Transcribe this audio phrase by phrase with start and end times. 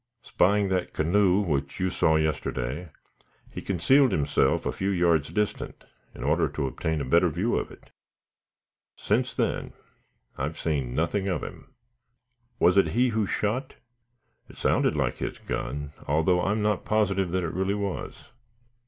[0.25, 2.89] Espying that canoe which you saw yesterday,
[3.51, 5.83] he concealed himself a few yards distant,
[6.15, 7.91] in order to obtain a better view of it.
[8.95, 9.73] Since then
[10.39, 11.75] I have seen nothing of him."
[12.57, 13.75] "Was it he who shot?"
[14.49, 18.29] "It sounded like his gun, although I am not positive that it really was."